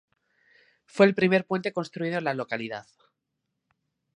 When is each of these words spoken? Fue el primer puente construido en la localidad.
Fue 0.87 1.05
el 1.05 1.13
primer 1.13 1.45
puente 1.45 1.73
construido 1.73 2.17
en 2.17 2.23
la 2.23 2.33
localidad. 2.33 2.87